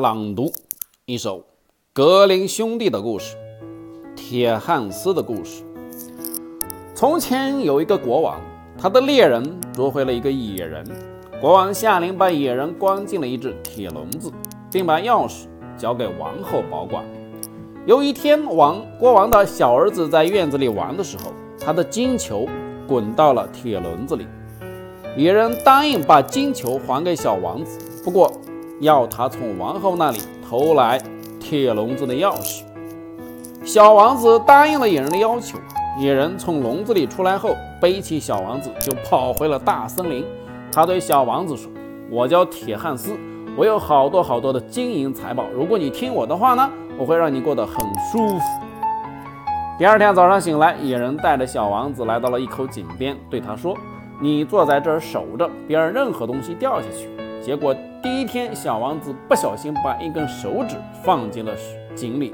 [0.00, 0.50] 朗读
[1.04, 1.44] 一首
[1.92, 3.36] 格林兄弟的故事——
[4.16, 5.62] 铁汉斯的故事。
[6.94, 8.40] 从前有一个国王，
[8.78, 9.44] 他的猎人
[9.74, 10.82] 捉回了一个野人。
[11.38, 14.32] 国王下令把野人关进了一只铁笼子，
[14.72, 15.44] 并把钥匙
[15.76, 17.04] 交给王后保管。
[17.84, 21.30] 有一天，王国王的小儿子在院子里玩的时候，
[21.60, 22.48] 他的金球
[22.88, 24.26] 滚到了铁笼子里。
[25.14, 28.32] 野人答应把金球还给小王子，不过
[28.80, 30.18] 要他从王后那里
[30.48, 30.98] 偷来
[31.38, 32.62] 铁笼子的钥匙。
[33.62, 35.58] 小王子答应了野人的要求。
[35.98, 40.24] 野人从笼子里出来后，背起小王子就跑回了大森林。
[40.72, 41.70] 他对小王子说
[42.10, 43.14] ：“我叫铁汉斯，
[43.54, 45.44] 我有好多好多的金银财宝。
[45.54, 47.76] 如果你听我的话呢，我会让你过得很
[48.10, 48.44] 舒服。”
[49.78, 53.76] 第二天早上醒来，野人带着小王子来到了一口井边，对他说。
[54.22, 57.08] 你坐在这儿守着，别让任何东西掉下去。
[57.42, 61.52] 结果第一天，小王子不小心把一根手指放进了
[61.94, 62.32] 井里，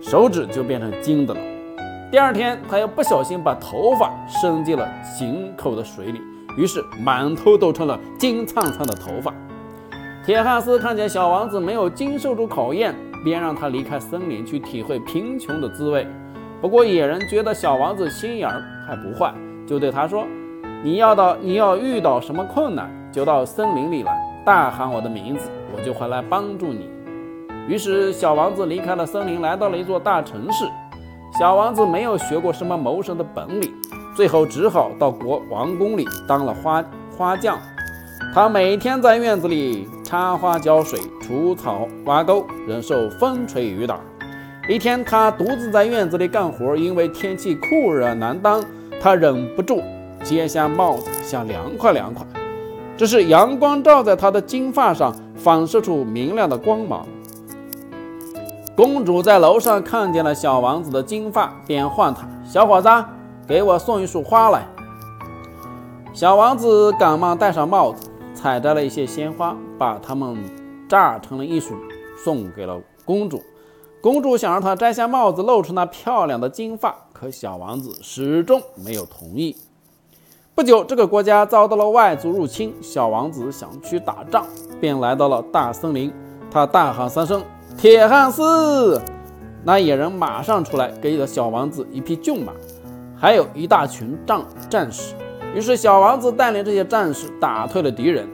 [0.00, 1.40] 手指就变成金的了。
[2.10, 6.22] 第二天，他又不小心把头发伸进了井口的水里，
[6.56, 9.34] 于是满头都成了金灿灿的头发。
[10.24, 16.06] 铁汉斯看见小王子没有经受住考验，便让他离开森林去体会贫穷的滋味。
[16.62, 19.34] 不过野人觉得小王子心眼儿还不坏，
[19.66, 20.26] 就对他说。
[20.82, 24.16] 你要到你要遇到什么困难，就到森林里来，
[24.48, 26.88] 大喊我的名字，我就会来帮助你。
[27.68, 30.64] 于是小王子离开了森林，来到了一座大城市。
[31.38, 33.70] 小王子没有学过什么谋生的本领，
[34.16, 36.82] 最后只好到国王宫里当了花
[37.14, 37.58] 花匠。
[38.34, 44.00] 他每天在院子里插花、浇水、除草、挖沟，忍受风吹雨打。
[44.66, 48.64] 一天，他独自在院子里干活，因为天气酷热难当，
[48.98, 49.82] 他忍不住。
[50.24, 52.24] 揭下帽子，想凉快凉快。
[52.98, 57.06] 这是阳光照在他的金发上，反射出明亮的光芒。
[58.74, 62.88] 公主在楼上看见了小王子的金发，便唤他：“小伙子，
[63.46, 64.66] 给我送一束花来。”
[66.12, 70.36] 小王子赶忙戴上帽子，采摘了一些鲜花，把它们
[70.88, 71.76] 榨成了一束，
[72.24, 73.40] 送给了公主。
[74.00, 79.56] 公主想让他摘下帽子，露出那漂亮的金发，可小王子始终没有同意。
[80.58, 82.74] 不久，这个国家遭到了外族入侵。
[82.80, 84.44] 小王子想去打仗，
[84.80, 86.12] 便来到了大森林。
[86.50, 87.44] 他大喊三声
[87.78, 89.00] ：“铁汉斯！”
[89.62, 92.52] 那野人马上出来，给了小王子一匹骏马，
[93.16, 95.14] 还有一大群战战士。
[95.54, 98.28] 于是，小王子带领这些战士打退了敌人。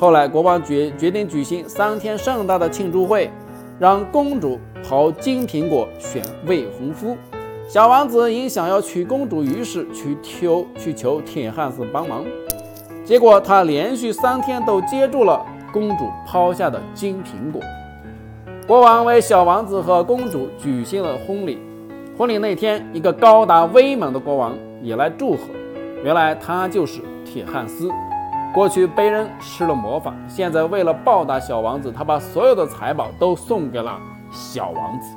[0.00, 3.30] 后来，国王决决定举行三天盛大的庆祝会，
[3.78, 7.16] 让公主刨金苹果选未婚夫。
[7.68, 12.24] 小王子因想要娶公主，于是去求去求铁汉斯帮忙。
[13.04, 17.60] 结果他连续三天都接住了公主抛下的金苹果。
[18.66, 21.58] 国王为小王子和公主举行了婚礼。
[22.16, 25.40] 婚礼那天，一个高大威猛的国王也来祝贺。
[26.02, 27.90] 原来他就是铁汉斯。
[28.54, 34.00] 过去被人施了魔法，现在为了报答小王子，他把所有的财宝都送给了
[34.32, 35.14] 小王子。